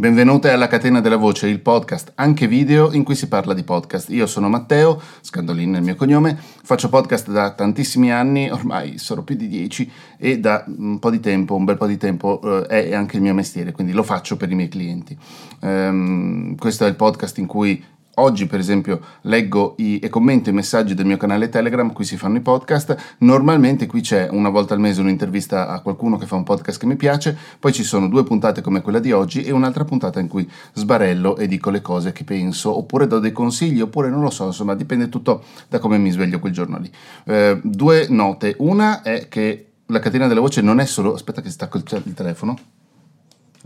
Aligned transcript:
Benvenute 0.00 0.50
alla 0.50 0.68
Catena 0.68 1.00
della 1.00 1.16
Voce, 1.16 1.48
il 1.48 1.58
podcast 1.58 2.12
anche 2.14 2.46
video 2.46 2.92
in 2.92 3.02
cui 3.02 3.16
si 3.16 3.26
parla 3.26 3.52
di 3.52 3.64
podcast. 3.64 4.10
Io 4.10 4.28
sono 4.28 4.48
Matteo, 4.48 5.02
Scandolin 5.22 5.74
è 5.74 5.78
il 5.78 5.82
mio 5.82 5.96
cognome, 5.96 6.38
faccio 6.38 6.88
podcast 6.88 7.28
da 7.32 7.50
tantissimi 7.50 8.12
anni, 8.12 8.48
ormai 8.48 8.96
sono 8.98 9.24
più 9.24 9.34
di 9.34 9.48
dieci 9.48 9.90
e 10.16 10.38
da 10.38 10.64
un 10.68 11.00
po' 11.00 11.10
di 11.10 11.18
tempo, 11.18 11.56
un 11.56 11.64
bel 11.64 11.76
po' 11.76 11.88
di 11.88 11.96
tempo 11.96 12.68
eh, 12.68 12.90
è 12.90 12.94
anche 12.94 13.16
il 13.16 13.22
mio 13.22 13.34
mestiere, 13.34 13.72
quindi 13.72 13.92
lo 13.92 14.04
faccio 14.04 14.36
per 14.36 14.48
i 14.52 14.54
miei 14.54 14.68
clienti. 14.68 15.18
Um, 15.62 16.54
questo 16.54 16.84
è 16.84 16.88
il 16.88 16.94
podcast 16.94 17.36
in 17.38 17.46
cui 17.46 17.84
Oggi, 18.18 18.46
per 18.46 18.58
esempio, 18.58 19.00
leggo 19.22 19.74
i, 19.78 20.00
e 20.00 20.08
commento 20.08 20.50
i 20.50 20.52
messaggi 20.52 20.94
del 20.94 21.06
mio 21.06 21.16
canale 21.16 21.48
Telegram, 21.48 21.92
qui 21.92 22.04
si 22.04 22.16
fanno 22.16 22.38
i 22.38 22.40
podcast. 22.40 23.16
Normalmente 23.18 23.86
qui 23.86 24.00
c'è 24.00 24.28
una 24.30 24.48
volta 24.48 24.74
al 24.74 24.80
mese 24.80 25.00
un'intervista 25.00 25.68
a 25.68 25.80
qualcuno 25.80 26.16
che 26.16 26.26
fa 26.26 26.34
un 26.34 26.42
podcast 26.42 26.80
che 26.80 26.86
mi 26.86 26.96
piace, 26.96 27.36
poi 27.60 27.72
ci 27.72 27.84
sono 27.84 28.08
due 28.08 28.24
puntate 28.24 28.60
come 28.60 28.82
quella 28.82 28.98
di 28.98 29.12
oggi 29.12 29.42
e 29.44 29.52
un'altra 29.52 29.84
puntata 29.84 30.18
in 30.18 30.26
cui 30.26 30.50
sbarello 30.72 31.36
e 31.36 31.46
dico 31.46 31.70
le 31.70 31.80
cose 31.80 32.10
che 32.10 32.24
penso, 32.24 32.76
oppure 32.76 33.06
do 33.06 33.20
dei 33.20 33.32
consigli, 33.32 33.80
oppure 33.80 34.08
non 34.08 34.22
lo 34.22 34.30
so, 34.30 34.46
insomma, 34.46 34.74
dipende 34.74 35.08
tutto 35.08 35.44
da 35.68 35.78
come 35.78 35.96
mi 35.96 36.10
sveglio 36.10 36.40
quel 36.40 36.52
giorno 36.52 36.78
lì. 36.78 36.90
Eh, 37.24 37.60
due 37.62 38.06
note. 38.08 38.56
Una 38.58 39.02
è 39.02 39.28
che 39.28 39.66
la 39.86 40.00
catena 40.00 40.26
della 40.26 40.40
voce 40.40 40.60
non 40.60 40.80
è 40.80 40.86
solo... 40.86 41.14
Aspetta 41.14 41.40
che 41.40 41.50
stacco 41.50 41.76
il, 41.76 41.84
il 42.04 42.14
telefono 42.14 42.58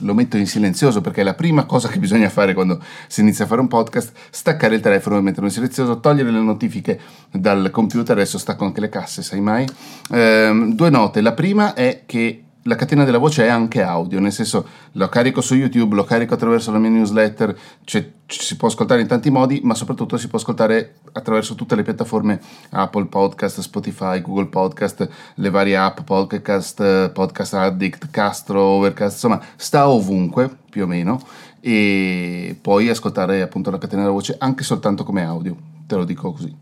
lo 0.02 0.15
metto 0.15 0.37
in 0.37 0.47
silenzioso 0.47 1.01
perché 1.01 1.23
è 1.23 1.24
la 1.24 1.34
prima 1.34 1.65
cosa 1.65 1.88
che 1.88 1.98
bisogna 1.98 2.29
fare 2.29 2.55
quando 2.55 2.80
si 3.09 3.20
inizia 3.20 3.45
a 3.45 3.48
fare 3.48 3.60
un 3.60 3.69
podcast, 3.69 4.12
staccare 4.30 4.74
il 4.74 4.80
telefono 4.80 5.19
e 5.19 5.20
metterlo 5.20 5.47
in 5.47 5.52
silenzioso, 5.52 6.01
togliere 6.01 6.30
le 6.30 6.41
notifiche 6.41 7.01
dal 7.30 7.70
computer, 7.70 8.16
adesso 8.16 8.38
stacco 8.38 8.65
anche 8.65 8.80
le 8.80 8.88
casse, 8.88 9.23
sai 9.23 9.41
mai. 9.41 9.66
Ehm, 10.10 10.74
due 10.74 10.91
note, 10.91 11.20
la 11.20 11.33
prima 11.33 11.74
è 11.74 12.02
che 12.07 12.45
la 12.65 12.77
catena 12.77 13.05
della 13.05 13.19
voce 13.19 13.45
è 13.45 13.48
anche 13.48 13.83
audio, 13.83 14.21
nel 14.21 14.33
senso 14.33 14.66
lo 14.93 15.09
carico 15.09 15.41
su 15.41 15.55
YouTube, 15.55 15.95
lo 15.95 16.05
carico 16.05 16.34
attraverso 16.34 16.71
la 16.71 16.79
mia 16.79 16.91
newsletter, 16.91 17.57
cioè, 17.85 18.09
si 18.27 18.57
può 18.57 18.69
ascoltare 18.69 19.01
in 19.01 19.09
tanti 19.09 19.30
modi, 19.30 19.61
ma 19.65 19.74
soprattutto 19.74 20.16
si 20.16 20.29
può 20.29 20.38
ascoltare 20.38 20.95
attraverso 21.13 21.55
tutte 21.55 21.74
le 21.74 21.83
piattaforme 21.83 22.40
Apple 22.71 23.07
Podcast, 23.07 23.60
Spotify, 23.60 24.21
Google 24.21 24.46
Podcast, 24.46 25.09
le 25.35 25.51
varie 25.51 25.77
app, 25.77 26.01
Podcast, 26.01 27.10
Podcast 27.10 27.55
Addict, 27.55 28.10
Castro, 28.10 28.63
Overcast, 28.63 29.15
insomma 29.15 29.40
sta 29.57 29.88
ovunque 29.88 30.51
più 30.71 30.85
o 30.85 30.87
meno 30.87 31.21
e 31.65 32.59
puoi 32.60 32.88
ascoltare 32.88 33.41
appunto 33.41 33.71
la 33.71 33.79
catena 33.79 34.02
della 34.02 34.13
voce 34.13 34.35
anche 34.37 34.65
soltanto 34.65 35.05
come 35.05 35.23
audio 35.23 35.57
te 35.93 35.99
lo 35.99 36.05
dico 36.05 36.32
così. 36.32 36.55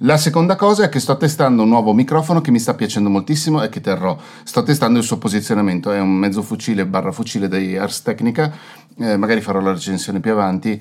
La 0.00 0.16
seconda 0.16 0.54
cosa 0.54 0.84
è 0.84 0.88
che 0.88 1.00
sto 1.00 1.16
testando 1.16 1.62
un 1.62 1.68
nuovo 1.68 1.92
microfono 1.92 2.40
che 2.40 2.52
mi 2.52 2.60
sta 2.60 2.74
piacendo 2.74 3.10
moltissimo 3.10 3.62
e 3.62 3.68
che 3.68 3.80
terrò. 3.80 4.16
Sto 4.44 4.62
testando 4.62 4.98
il 4.98 5.04
suo 5.04 5.18
posizionamento, 5.18 5.90
è 5.90 5.98
un 5.98 6.12
mezzo 6.12 6.42
fucile 6.42 6.86
barra 6.86 7.10
fucile 7.10 7.48
di 7.48 7.76
Ars 7.76 8.02
Technica, 8.02 8.54
eh, 8.98 9.16
magari 9.16 9.40
farò 9.40 9.60
la 9.60 9.72
recensione 9.72 10.20
più 10.20 10.32
avanti 10.32 10.80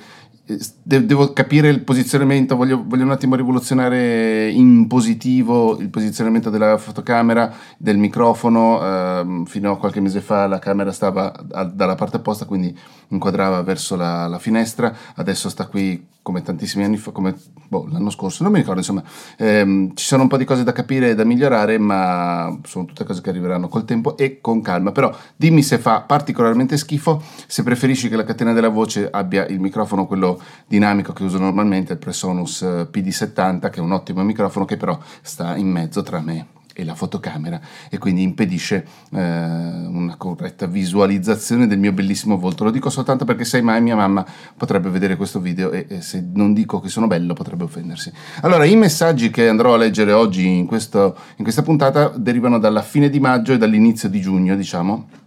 devo 0.84 1.34
capire 1.34 1.70
il 1.70 1.82
posizionamento, 1.84 2.56
voglio, 2.56 2.84
voglio, 2.86 3.04
un 3.04 3.12
attimo 3.12 3.36
rivoluzionare 3.36 4.50
in 4.52 4.86
positivo 4.88 5.78
il 5.80 5.90
posizionamento 5.90 6.52
della 6.52 6.78
fotocamera, 6.78 7.52
del 7.78 7.98
microfono. 7.98 8.82
Eh, 8.82 9.44
fino 9.46 9.72
a 9.72 9.78
qualche 9.78 10.02
mese 10.02 10.22
fa 10.22 10.48
la 10.48 10.60
camera 10.60 10.92
stava 10.92 11.34
dalla 11.74 11.96
parte 11.96 12.18
opposta, 12.18 12.46
quindi 12.46 12.78
inquadrava 13.10 13.62
verso 13.64 13.96
la, 13.96 14.28
la, 14.28 14.40
finestra. 14.40 14.96
Adesso 15.16 15.50
sta 15.50 15.66
qui 15.68 16.14
come 16.26 16.42
tantissimi 16.42 16.84
anni 16.84 16.98
fa, 16.98 17.12
come 17.12 17.36
boh, 17.68 17.86
l'anno 17.88 18.10
scorso, 18.10 18.42
non 18.42 18.52
mi 18.52 18.58
ricordo. 18.58 18.80
Insomma, 18.80 19.04
ehm, 19.38 19.94
ci 19.94 20.06
sono 20.06 20.24
un 20.24 20.28
po' 20.28 20.38
di 20.38 20.44
cose 20.44 20.64
da 20.64 20.72
capire 20.72 21.12
e 21.12 21.16
da 21.16 21.24
migliorare, 21.24 21.78
ma 21.78 22.58
sono 22.64 22.86
tutte 22.86 23.04
cose 23.04 23.22
che 23.22 23.30
arriveranno 23.30 23.68
col 23.68 23.86
tempo 23.86 24.18
e 24.18 24.42
con 24.42 24.60
calma. 24.64 24.92
Però 24.92 25.16
dimmi 25.36 25.62
se 25.62 25.78
fa 25.78 26.02
particolarmente 26.02 26.78
schifo, 26.78 27.22
se 27.46 27.62
preferisci 27.62 28.10
che 28.10 28.16
la 28.16 28.24
catena 28.24 28.54
della 28.54 28.70
voce 28.70 29.08
abbia 29.08 29.46
il 29.46 29.60
microfono 29.60 30.08
quello 30.08 30.42
dinamico 30.66 31.14
che 31.14 31.22
uso 31.22 31.38
normalmente, 31.38 31.94
il 31.94 32.00
Presonus 32.00 32.64
eh, 32.64 32.90
PD70, 32.92 33.70
che 33.70 33.78
è 33.78 33.82
un 33.82 33.92
ottimo 33.92 34.24
microfono 34.24 34.66
che 34.66 34.78
però 34.78 34.98
sta 35.22 35.56
in 35.56 35.70
mezzo 35.70 36.02
tra 36.02 36.22
me 36.22 36.54
e 36.78 36.84
la 36.84 36.94
fotocamera 36.94 37.60
e 37.90 37.98
quindi 37.98 38.22
impedisce 38.22 38.86
eh, 39.12 39.20
una 39.20 40.16
corretta 40.18 40.66
visualizzazione 40.66 41.68
del 41.68 41.80
mio 41.80 41.94
bellissimo 41.94 42.38
volto. 42.38 42.66
Lo 42.66 42.72
dico 42.72 42.90
soltanto 42.90 43.24
perché 43.24 43.46
sai 43.46 43.62
mai 43.62 43.82
mia 43.82 43.96
mamma 43.96 44.26
potrebbe 44.58 44.90
vedere 44.90 45.16
questo 45.16 45.40
video 45.40 45.72
e, 45.72 45.86
e, 45.88 46.02
se 46.02 46.24
non 46.34 46.54
dico 46.54 46.82
che 46.82 46.90
sono 46.90 47.08
bello 47.08 47.34
potrebbe 47.34 47.64
offendersi. 47.64 48.12
Allora, 48.42 48.66
i 48.66 48.76
messaggi 48.76 49.30
che 49.30 49.48
andrò 49.48 49.74
a 49.74 49.78
leggere 49.78 50.12
oggi 50.12 50.46
in, 50.46 50.66
questo, 50.66 51.18
in 51.38 51.44
questa 51.44 51.62
puntata 51.62 52.10
derivano 52.10 52.60
dalla 52.60 52.82
fine 52.82 53.10
di 53.10 53.22
maggio 53.22 53.54
e 53.54 53.58
dall'inizio 53.58 54.10
di 54.10 54.20
giugno, 54.20 54.56
diciamo 54.56 55.24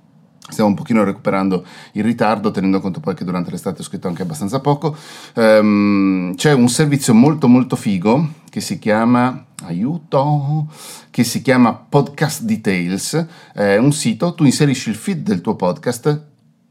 Stiamo 0.49 0.71
un 0.71 0.77
pochino 0.77 1.05
recuperando 1.05 1.65
il 1.93 2.05
ritardo, 2.05 2.51
tenendo 2.51 2.81
conto 2.81 3.01
poi 3.01 3.15
che 3.15 3.25
durante 3.25 3.51
l'estate 3.51 3.81
ho 3.83 3.85
scritto 3.85 4.09
anche 4.09 4.23
abbastanza 4.23 4.61
poco. 4.61 4.97
Um, 5.35 6.35
c'è 6.35 6.53
un 6.53 6.69
servizio 6.69 7.15
molto 7.15 7.49
molto 7.49 7.77
figo 7.77 8.29
che 8.51 8.61
si 8.61 8.79
chiama 8.79 9.45
aiuto 9.65 10.67
che 11.11 11.25
si 11.25 11.43
chiama 11.43 11.75
Podcast 11.75 12.43
Details. 12.43 13.27
È 13.53 13.77
un 13.77 13.93
sito, 13.93 14.35
tu 14.35 14.45
inserisci 14.45 14.91
il 14.91 14.95
feed 14.95 15.23
del 15.23 15.41
tuo 15.41 15.57
podcast 15.57 16.27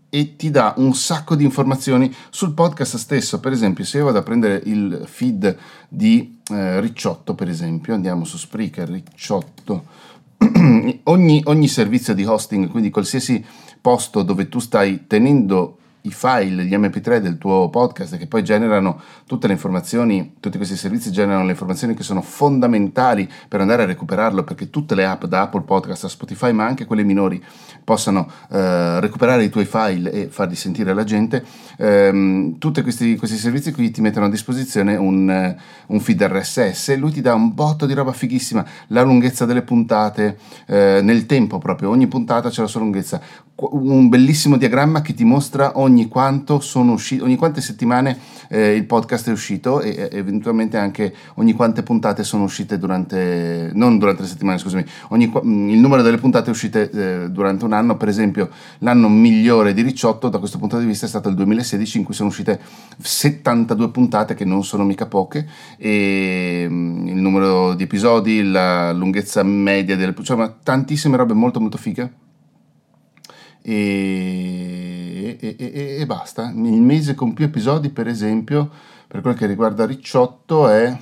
e 0.10 0.36
ti 0.36 0.50
dà 0.50 0.74
un 0.78 0.96
sacco 0.96 1.36
di 1.36 1.44
informazioni 1.44 2.14
sul 2.30 2.54
podcast 2.54 2.96
stesso. 2.96 3.40
Per 3.40 3.52
esempio, 3.52 3.84
se 3.84 3.98
io 3.98 4.06
vado 4.06 4.20
a 4.20 4.24
prendere 4.24 4.62
il 4.66 5.04
feed 5.06 5.58
di 5.90 6.40
eh, 6.50 6.80
Ricciotto, 6.80 7.36
per 7.36 7.50
esempio, 7.50 7.94
andiamo 7.94 8.24
su 8.24 8.38
Spreaker, 8.38 8.90
Ricciotto, 8.90 9.86
ogni, 11.04 11.42
ogni 11.46 11.68
servizio 11.68 12.14
di 12.14 12.24
hosting, 12.24 12.70
quindi 12.70 12.90
qualsiasi 12.90 13.44
posto 13.88 14.22
dove 14.22 14.50
tu 14.50 14.60
stai 14.60 15.08
tenendo 15.08 15.78
i 16.08 16.12
file, 16.12 16.66
gli 16.66 16.76
mp3 16.76 17.18
del 17.18 17.38
tuo 17.38 17.70
podcast 17.70 18.18
che 18.18 18.28
poi 18.28 18.44
generano 18.44 19.00
tutte 19.26 19.48
le 19.48 19.54
informazioni, 19.54 20.36
tutti 20.40 20.58
questi 20.58 20.76
servizi 20.76 21.12
generano 21.12 21.46
le 21.46 21.52
informazioni 21.52 21.94
che 21.94 22.04
sono 22.04 22.22
fondamentali 22.22 23.30
per 23.48 23.62
andare 23.62 23.84
a 23.84 23.86
recuperarlo 23.86 24.44
perché 24.44 24.70
tutte 24.70 24.96
le 24.96 25.06
app 25.06 25.26
da 25.26 25.42
Apple 25.42 25.62
Podcast 25.62 26.06
a 26.06 26.10
Spotify 26.10 26.52
ma 26.52 26.66
anche 26.66 26.86
quelle 26.86 27.04
minori 27.04 27.44
possano 27.88 28.30
eh, 28.52 29.00
recuperare 29.00 29.46
i 29.46 29.50
tuoi 29.50 29.64
file 29.64 30.12
e 30.12 30.28
farli 30.28 30.56
sentire 30.56 30.92
alla 30.92 31.06
gente, 31.06 31.42
ehm, 31.78 32.58
tutti 32.58 32.82
questi, 32.82 33.16
questi, 33.16 33.38
servizi 33.38 33.72
qui 33.72 33.92
ti 33.92 34.02
mettono 34.02 34.26
a 34.26 34.30
disposizione 34.30 34.98
un, 34.98 35.30
eh, 35.30 35.58
un, 35.88 36.00
feed 36.02 36.22
RSS 36.22 36.90
e 36.90 36.98
lui 36.98 37.12
ti 37.12 37.22
dà 37.22 37.34
un 37.34 37.54
botto 37.54 37.86
di 37.86 37.94
roba 37.94 38.12
fighissima, 38.12 38.66
la 38.88 39.04
lunghezza 39.04 39.46
delle 39.46 39.62
puntate, 39.62 40.38
eh, 40.66 41.00
nel 41.02 41.26
tempo 41.26 41.60
proprio, 41.60 41.90
ogni 41.90 42.08
puntata 42.08 42.50
c'è 42.50 42.62
la 42.62 42.68
sua 42.68 42.82
lunghezza, 42.82 43.22
un 43.56 44.10
bellissimo 44.10 44.58
diagramma 44.58 45.02
che 45.02 45.14
ti 45.14 45.24
mostra 45.24 45.80
ogni 45.80 45.97
quanto 46.06 46.60
sono 46.60 46.94
usciti, 46.94 47.24
ogni 47.24 47.36
quante 47.36 47.62
settimane 47.62 48.18
eh, 48.50 48.76
il 48.76 48.86
podcast 48.86 49.30
è 49.30 49.32
uscito 49.32 49.82
e, 49.82 49.90
e, 49.90 50.10
eventualmente 50.12 50.78
anche 50.78 51.14
ogni 51.36 51.54
quante 51.54 51.84
puntate 51.84 52.24
sono 52.24 52.44
uscite 52.44 52.78
durante, 52.78 53.72
non 53.74 53.98
durante 53.98 54.22
le 54.22 54.28
settimane, 54.28 54.58
scusami, 54.58 54.86
ogni, 55.10 55.26
il 55.26 55.80
numero 55.80 56.02
delle 56.02 56.18
puntate 56.18 56.50
uscite 56.50 56.90
eh, 56.92 57.30
durante 57.30 57.66
un 57.66 57.74
anno, 57.74 57.98
per 57.98 58.08
esempio 58.08 58.50
l'anno 58.80 59.10
migliore 59.10 59.74
di 59.74 59.82
Ricciotto 59.82 60.30
da 60.30 60.38
questo 60.38 60.58
punto 60.58 60.78
di 60.78 60.86
vista 60.86 61.06
è 61.06 61.10
stato 61.10 61.30
il 61.30 61.36
2016 61.36 61.98
in 61.98 62.04
cui 62.04 62.14
sono 62.14 62.30
uscite 62.30 62.60
72 62.98 63.90
puntate 63.90 64.34
che 64.34 64.46
non 64.46 64.64
sono 64.64 64.84
mica 64.84 65.08
poche 65.08 65.48
e 65.78 66.66
mm, 66.70 67.08
il 67.08 67.16
numero 67.16 67.74
di 67.74 67.84
episodi, 67.84 68.44
la 68.44 68.92
lunghezza 68.94 69.44
media 69.44 69.96
delle, 69.96 70.14
cioè 70.22 70.54
tantissime 70.64 71.18
robe 71.18 71.34
molto 71.34 71.60
molto 71.60 71.78
fighe. 71.78 72.12
E, 73.62 74.87
e, 75.40 75.56
e, 75.58 75.98
e, 76.00 76.06
basta. 76.06 76.50
Il 76.50 76.82
mese 76.82 77.16
con 77.16 77.34
più 77.34 77.46
episodi, 77.46 77.90
per 77.90 78.08
esempio, 78.08 78.70
per 79.08 79.22
quel 79.22 79.36
che 79.36 79.46
riguarda 79.46 79.86
Ricciotto, 79.86 80.68
è 80.68 80.98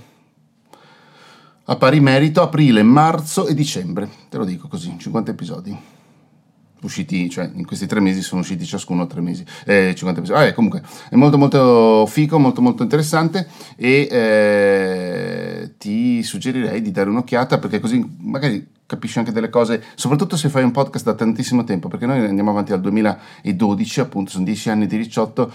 a 1.67 1.75
pari 1.77 1.99
merito 1.99 2.41
aprile, 2.41 2.83
marzo 2.83 3.47
e 3.47 3.53
dicembre. 3.53 4.09
Te 4.29 4.37
lo 4.37 4.45
dico 4.45 4.67
così, 4.67 4.95
50 4.97 5.31
episodi. 5.31 5.75
Usciti, 6.81 7.29
cioè 7.29 7.49
in 7.51 7.65
questi 7.65 7.87
tre 7.87 7.99
mesi 7.99 8.21
sono 8.21 8.41
usciti 8.41 8.63
ciascuno 8.65 9.07
tre 9.07 9.21
mesi, 9.21 9.43
eh, 9.65 9.93
50 9.95 10.19
episodi. 10.19 10.39
Ah, 10.39 10.45
eh, 10.47 10.53
comunque 10.53 10.83
è 11.09 11.15
molto 11.15 11.37
molto 11.37 12.05
fico, 12.05 12.37
molto 12.37 12.61
molto 12.61 12.83
interessante 12.83 13.47
e 13.75 14.07
eh, 14.11 15.73
ti 15.79 16.21
suggerirei 16.21 16.81
di 16.81 16.91
dare 16.91 17.09
un'occhiata 17.09 17.57
perché 17.57 17.79
così 17.79 18.05
magari 18.19 18.73
capisci 18.85 19.19
anche 19.19 19.31
delle 19.31 19.49
cose, 19.49 19.83
soprattutto 19.95 20.37
se 20.37 20.49
fai 20.49 20.63
un 20.63 20.71
podcast 20.71 21.05
da 21.05 21.13
tantissimo 21.13 21.63
tempo, 21.63 21.87
perché 21.87 22.05
noi 22.05 22.23
andiamo 22.25 22.51
avanti 22.51 22.71
dal 22.71 22.81
2012, 22.81 23.99
appunto 23.99 24.31
sono 24.31 24.45
dieci 24.45 24.69
anni 24.69 24.87
di 24.87 24.97
Ricciotto, 24.97 25.51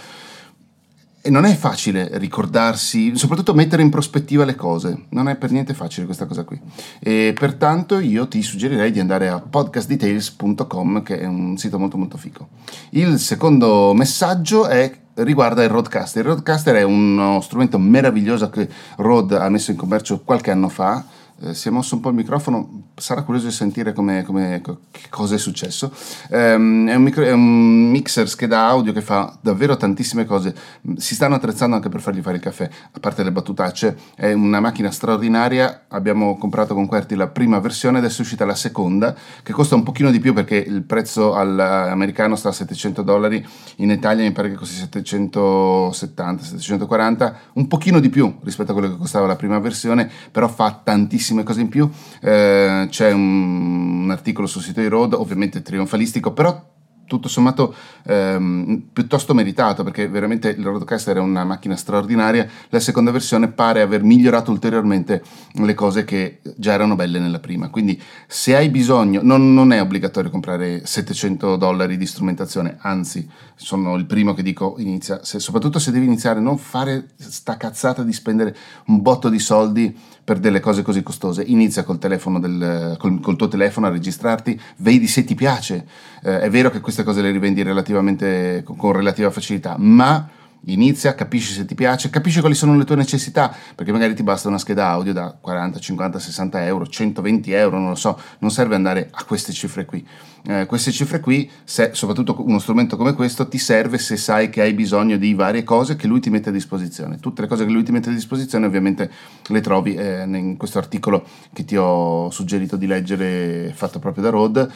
e 1.23 1.29
non 1.29 1.45
è 1.45 1.55
facile 1.55 2.09
ricordarsi, 2.15 3.15
soprattutto 3.15 3.53
mettere 3.53 3.83
in 3.83 3.91
prospettiva 3.91 4.47
le 4.47 4.55
cose, 4.55 5.05
non 5.11 5.29
è 5.29 5.37
per 5.37 5.51
niente 5.51 5.75
facile 5.75 6.07
questa 6.07 6.25
cosa 6.25 6.45
qui. 6.45 6.59
E 6.99 7.35
pertanto 7.39 7.99
io 7.99 8.27
ti 8.27 8.41
suggerirei 8.41 8.91
di 8.91 9.01
andare 9.01 9.29
a 9.29 9.39
podcastdetails.com, 9.39 11.03
che 11.03 11.21
è 11.21 11.27
un 11.27 11.59
sito 11.59 11.79
molto 11.79 11.99
molto 11.99 12.17
fico. 12.17 12.49
Il 12.91 13.19
secondo 13.19 13.93
messaggio 13.93 14.67
è 14.67 14.91
riguarda 15.17 15.63
il 15.63 15.69
Roadcaster. 15.69 16.25
Il 16.25 16.31
Roadcaster 16.31 16.77
è 16.77 16.83
uno 16.83 17.43
strumento 17.43 17.79
meraviglioso 17.79 18.49
che 18.49 18.67
Rode 18.97 19.37
ha 19.37 19.49
messo 19.51 19.73
in 19.73 19.77
commercio 19.77 20.21
qualche 20.21 20.51
anno 20.51 20.71
fa 20.71 21.05
eh, 21.43 21.55
si 21.55 21.69
è 21.69 21.71
mosso 21.71 21.95
un 21.95 22.03
po' 22.03 22.11
il 22.11 22.17
microfono, 22.17 22.91
sarà 22.97 23.23
curioso 23.23 23.47
di 23.47 23.53
sentire 23.53 23.95
come, 23.95 24.25
come, 24.25 24.61
cosa 25.09 25.35
è 25.35 25.39
successo. 25.39 25.91
Um, 26.29 26.87
è, 26.87 26.95
un 26.95 27.03
micro, 27.03 27.25
è, 27.25 27.33
un 27.33 27.91
mixer 27.91 28.29
scheda 28.29 28.67
audio 28.67 28.93
che 28.93 29.01
fa 29.01 29.39
davvero 29.41 29.77
tantissime 29.77 30.27
cose, 30.27 30.55
si 30.97 31.15
stanno 31.15 31.37
attrezzando 31.37 31.77
anche 31.77 31.89
per 31.89 32.03
fargli 32.03 32.21
fare 32.21 32.37
il 32.37 32.43
caffè, 32.43 32.69
a 32.93 33.01
parte 33.01 33.23
le 33.23 33.33
battutacce, 33.33 33.97
è 34.15 34.33
una 34.33 34.61
macchina 34.61 34.91
straordinaria, 34.91 35.87
abbiamo 35.89 36.37
comprato 36.37 36.75
con 36.75 36.87
Querti 36.87 37.15
la 37.15 37.29
prima 37.29 37.59
versione, 37.59 37.99
adesso 37.99 38.19
è 38.19 38.25
uscita 38.25 38.45
la 38.45 38.55
seconda, 38.55 39.15
che 39.43 39.53
costa 39.53 39.75
un 39.75 39.83
pochino 39.83 40.11
di 40.11 40.21
più 40.21 40.35
perché 40.35 40.57
il 40.57 40.83
prezzo 40.83 41.35
all'americano 41.35 42.37
sta 42.37 42.51
a 42.51 42.53
700 42.53 43.01
dollari, 43.01 43.43
in 43.77 43.91
Italia 43.91 44.25
mi 44.25 44.33
pare 44.33 44.51
che 44.51 44.57
costi 44.57 44.75
770, 44.75 46.45
740, 46.45 47.39
un 47.55 47.67
pochino 47.67 47.99
di 47.99 48.11
più 48.11 48.37
rispetto 48.43 48.73
a 48.73 48.75
quello 48.75 48.91
che 48.91 48.99
costava 48.99 49.27
la 49.27 49.37
prima 49.37 49.59
versione, 49.59 50.11
però 50.31 50.47
fa 50.47 50.81
tantissime 50.85 51.30
tantissime 51.31 51.43
cose 51.43 51.61
in 51.61 51.69
più. 51.69 51.89
Eh, 52.21 52.87
c'è 52.91 53.13
un, 53.13 54.03
un, 54.03 54.11
articolo 54.11 54.47
sul 54.47 54.63
sito 54.63 54.81
di 54.81 54.89
Road, 54.89 55.15
ovviamente 55.15 55.63
trionfalistico, 55.63 56.33
però 56.33 56.69
tutto 57.11 57.27
sommato 57.27 57.75
ehm, 58.05 58.91
piuttosto 58.93 59.35
meritato 59.35 59.83
perché 59.83 60.07
veramente 60.07 60.51
il 60.51 60.63
Roadcaster 60.63 61.17
è 61.17 61.21
una 61.21 61.43
macchina 61.43 61.75
straordinaria 61.75 62.49
la 62.69 62.79
seconda 62.79 63.11
versione 63.11 63.49
pare 63.49 63.81
aver 63.81 64.05
migliorato 64.05 64.53
ulteriormente 64.53 65.21
le 65.55 65.75
cose 65.75 66.05
che 66.05 66.39
già 66.55 66.73
erano 66.75 66.95
belle 66.95 67.19
nella 67.19 67.41
prima 67.41 67.69
quindi 67.69 68.01
se 68.29 68.55
hai 68.55 68.69
bisogno 68.69 69.23
non, 69.25 69.53
non 69.53 69.73
è 69.73 69.81
obbligatorio 69.81 70.31
comprare 70.31 70.87
700 70.87 71.57
dollari 71.57 71.97
di 71.97 72.07
strumentazione 72.07 72.77
anzi 72.79 73.29
sono 73.57 73.97
il 73.97 74.07
primo 74.07 74.33
che 74.33 74.45
dico 74.45 74.77
inizia 74.79 75.25
se, 75.25 75.41
soprattutto 75.41 75.81
se 75.81 75.91
devi 75.91 76.07
iniziare 76.07 76.39
non 76.39 76.59
fare 76.59 77.09
sta 77.17 77.57
cazzata 77.57 78.05
di 78.05 78.13
spendere 78.13 78.57
un 78.87 79.03
botto 79.03 79.29
di 79.29 79.41
soldi 79.41 79.99
per 80.31 80.39
delle 80.39 80.61
cose 80.61 80.83
così 80.83 81.03
costose. 81.03 81.43
Inizia 81.43 81.83
col, 81.83 81.99
del, 82.39 82.95
col, 83.01 83.19
col 83.19 83.35
tuo 83.35 83.49
telefono 83.49 83.89
a 83.89 83.91
registrarti, 83.91 84.61
vedi 84.77 85.09
se 85.09 85.25
ti 85.25 85.35
piace. 85.35 85.85
Eh, 86.23 86.43
è 86.43 86.49
vero 86.49 86.71
che 86.71 86.79
queste 86.79 87.03
cose 87.03 87.21
le 87.21 87.33
rivendi 87.33 87.65
relativamente, 87.65 88.63
con 88.65 88.93
relativa 88.93 89.29
facilità, 89.31 89.75
ma 89.77 90.29
Inizia, 90.67 91.15
capisci 91.15 91.55
se 91.55 91.65
ti 91.65 91.75
piace, 91.75 92.11
capisci 92.11 92.41
quali 92.41 92.55
sono 92.55 92.77
le 92.77 92.85
tue 92.85 92.95
necessità, 92.95 93.55
perché 93.75 93.93
magari 93.93 94.15
ti 94.15 94.23
basta 94.23 94.49
una 94.49 94.59
scheda 94.59 94.89
audio 94.89 95.15
da 95.15 95.35
40, 95.41 95.79
50, 95.79 96.19
60 96.19 96.67
euro, 96.67 96.87
120 96.87 97.53
euro, 97.53 97.79
non 97.79 97.89
lo 97.89 97.95
so, 97.95 98.19
non 98.41 98.51
serve 98.51 98.75
andare 98.75 99.09
a 99.11 99.25
queste 99.25 99.53
cifre 99.53 99.87
qui. 99.87 100.07
Eh, 100.47 100.67
queste 100.67 100.93
cifre 100.93 101.21
qui, 101.21 101.51
se, 101.65 101.91
soprattutto 101.95 102.45
uno 102.47 102.59
strumento 102.59 102.99
come 102.99 103.15
questo, 103.15 103.49
ti 103.49 103.57
serve 103.57 103.97
se 103.97 104.19
sai 104.19 104.51
che 104.51 104.61
hai 104.61 104.75
bisogno 104.75 105.17
di 105.17 105.33
varie 105.33 105.65
cose 105.65 105.97
che 105.97 106.07
lui 106.07 106.21
ti 106.21 106.29
mette 106.29 106.51
a 106.51 106.53
disposizione. 106.53 107.19
Tutte 107.19 107.41
le 107.41 107.49
cose 107.49 107.65
che 107.65 107.71
lui 107.71 107.83
ti 107.83 107.93
mette 107.93 108.11
a 108.11 108.13
disposizione 108.13 108.67
ovviamente 108.67 109.11
le 109.47 109.61
trovi 109.63 109.95
eh, 109.95 110.25
in 110.25 110.59
questo 110.59 110.77
articolo 110.77 111.25
che 111.55 111.65
ti 111.65 111.77
ho 111.77 112.29
suggerito 112.31 112.77
di 112.77 112.87
leggere, 112.87 113.73
fatto 113.75 113.99
proprio 113.99 114.25
da 114.25 114.31
Rod. 114.31 114.73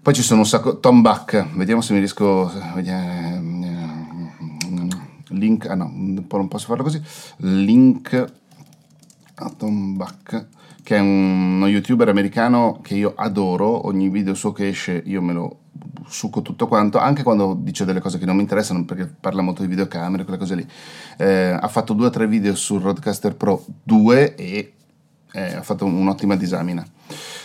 Poi 0.00 0.14
ci 0.14 0.22
sono 0.22 0.40
un 0.40 0.46
sacco, 0.46 0.78
Tom 0.78 1.02
Buck, 1.02 1.54
vediamo 1.54 1.80
se 1.80 1.92
mi 1.92 1.98
riesco... 1.98 2.50
Vediamo, 2.74 3.37
link, 5.30 5.66
ah 5.66 5.74
no, 5.74 5.90
non 5.92 6.48
posso 6.48 6.66
farlo 6.66 6.82
così, 6.82 7.00
link 7.38 8.32
a 9.34 9.50
Tom 9.56 9.96
Buck, 9.96 10.46
che 10.82 10.96
è 10.96 11.00
uno 11.00 11.66
youtuber 11.66 12.08
americano 12.08 12.80
che 12.82 12.94
io 12.94 13.12
adoro, 13.16 13.86
ogni 13.86 14.08
video 14.08 14.34
suo 14.34 14.52
che 14.52 14.68
esce 14.68 15.02
io 15.04 15.20
me 15.22 15.32
lo 15.32 15.58
succo 16.08 16.42
tutto 16.42 16.66
quanto, 16.66 16.98
anche 16.98 17.22
quando 17.22 17.56
dice 17.60 17.84
delle 17.84 18.00
cose 18.00 18.18
che 18.18 18.24
non 18.24 18.36
mi 18.36 18.42
interessano, 18.42 18.84
perché 18.84 19.06
parla 19.06 19.42
molto 19.42 19.62
di 19.62 19.68
videocamere, 19.68 20.24
quelle 20.24 20.38
cose 20.38 20.54
lì. 20.54 20.66
Eh, 21.18 21.56
ha 21.60 21.68
fatto 21.68 21.92
due 21.92 22.06
o 22.06 22.10
tre 22.10 22.26
video 22.26 22.54
sul 22.54 22.80
Roadcaster 22.80 23.36
Pro 23.36 23.64
2 23.82 24.34
e 24.34 24.72
eh, 25.32 25.54
ha 25.54 25.62
fatto 25.62 25.84
un'ottima 25.84 26.36
disamina. 26.36 26.86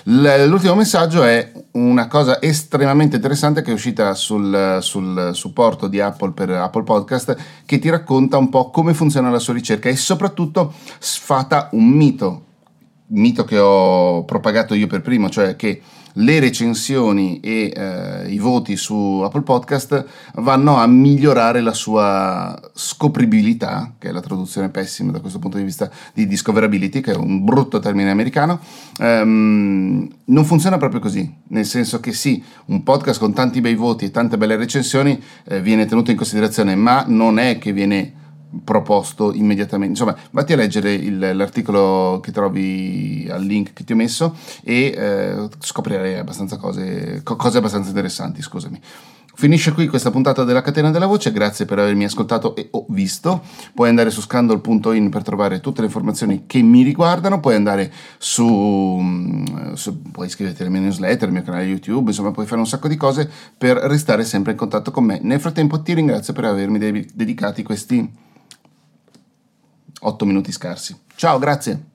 L'ultimo 0.05 0.75
messaggio 0.75 1.23
è 1.23 1.51
una 1.71 2.07
cosa 2.07 2.41
estremamente 2.41 3.15
interessante 3.15 3.61
che 3.61 3.71
è 3.71 3.73
uscita 3.73 4.13
sul, 4.15 4.79
sul, 4.81 5.31
supporto 5.33 5.87
di 5.87 6.01
Apple 6.01 6.31
per 6.31 6.49
Apple 6.49 6.83
Podcast 6.83 7.37
che 7.65 7.79
ti 7.79 7.89
racconta 7.89 8.37
un 8.37 8.49
po' 8.49 8.69
come 8.69 8.93
funziona 8.93 9.29
la 9.29 9.39
sua 9.39 9.53
ricerca 9.53 9.87
e 9.87 9.95
soprattutto 9.95 10.73
sfata 10.99 11.69
un 11.71 11.87
mito, 11.87 12.43
mito 13.13 13.43
che 13.45 13.57
ho 13.57 14.23
propagato 14.25 14.73
io 14.73 14.87
per 14.87 15.01
primo, 15.01 15.29
cioè 15.29 15.55
che 15.55 15.81
le 16.17 16.39
recensioni 16.39 17.39
e 17.39 17.73
eh, 17.75 18.29
i 18.29 18.37
voti 18.37 18.75
su 18.75 19.21
Apple 19.23 19.41
Podcast 19.41 20.05
vanno 20.35 20.77
a 20.77 20.85
migliorare 20.85 21.61
la 21.61 21.73
sua 21.73 22.59
scopribilità, 22.73 23.95
che 23.97 24.09
è 24.09 24.11
la 24.11 24.21
traduzione 24.21 24.69
pessima 24.69 25.11
da 25.11 25.19
questo 25.19 25.39
punto 25.39 25.57
di 25.57 25.63
vista 25.63 25.89
di 26.13 26.27
discoverability, 26.27 27.01
che 27.01 27.13
è 27.13 27.15
un 27.15 27.43
brutto 27.43 27.79
termine 27.79 28.11
americano. 28.11 28.59
Um, 28.99 30.07
non 30.25 30.45
funziona 30.45 30.77
proprio 30.77 30.99
così, 30.99 31.33
nel 31.47 31.65
senso 31.65 31.99
che 31.99 32.13
sì, 32.13 32.43
un 32.65 32.83
podcast 32.83 33.19
con 33.19 33.33
tanti 33.33 33.61
bei 33.61 33.75
voti 33.75 34.05
e 34.05 34.11
tante 34.11 34.37
belle 34.37 34.55
recensioni 34.55 35.19
eh, 35.45 35.61
viene 35.61 35.85
tenuto 35.85 36.11
in 36.11 36.17
considerazione, 36.17 36.75
ma 36.75 37.05
non 37.07 37.39
è 37.39 37.57
che 37.57 37.73
viene 37.73 38.21
proposto 38.63 39.33
immediatamente. 39.33 39.99
Insomma, 39.99 40.15
vatti 40.31 40.53
a 40.53 40.55
leggere 40.55 40.93
il, 40.93 41.35
l'articolo 41.35 42.19
che 42.21 42.31
trovi 42.31 43.27
al 43.29 43.43
link 43.43 43.73
che 43.73 43.83
ti 43.83 43.93
ho 43.93 43.95
messo 43.95 44.35
e 44.63 44.93
eh, 44.95 45.47
scoprirai 45.59 46.15
abbastanza 46.15 46.57
cose, 46.57 47.21
cose 47.23 47.57
abbastanza 47.57 47.89
interessanti, 47.89 48.41
scusami. 48.41 48.79
Finisce 49.35 49.71
qui 49.71 49.87
questa 49.87 50.11
puntata 50.11 50.43
della 50.43 50.61
Catena 50.61 50.91
della 50.91 51.07
Voce, 51.07 51.31
grazie 51.31 51.65
per 51.65 51.79
avermi 51.79 52.03
ascoltato 52.03 52.55
e 52.55 52.67
o 52.69 52.85
visto. 52.89 53.41
Puoi 53.73 53.89
andare 53.89 54.11
su 54.11 54.21
scandal.in 54.21 55.09
per 55.09 55.23
trovare 55.23 55.59
tutte 55.59 55.81
le 55.81 55.87
informazioni 55.87 56.43
che 56.45 56.61
mi 56.61 56.83
riguardano, 56.83 57.39
puoi 57.39 57.55
andare 57.55 57.91
su, 58.19 58.45
mm, 58.45 59.73
su 59.73 60.03
puoi 60.03 60.27
iscriverti 60.27 60.61
alla 60.61 60.69
mia 60.69 60.81
newsletter, 60.81 61.27
al 61.27 61.33
mio 61.33 61.41
canale 61.41 61.63
YouTube, 61.63 62.11
insomma 62.11 62.29
puoi 62.29 62.45
fare 62.45 62.61
un 62.61 62.67
sacco 62.67 62.87
di 62.87 62.95
cose 62.95 63.29
per 63.57 63.77
restare 63.77 64.23
sempre 64.23 64.51
in 64.51 64.57
contatto 64.57 64.91
con 64.91 65.03
me. 65.03 65.19
Nel 65.23 65.39
frattempo 65.39 65.81
ti 65.81 65.93
ringrazio 65.95 66.31
per 66.33 66.45
avermi 66.45 66.77
dedicati 67.13 67.63
questi 67.63 68.07
8 70.03 70.25
minuti 70.25 70.51
scarsi. 70.51 70.95
Ciao, 71.15 71.39
grazie. 71.39 71.92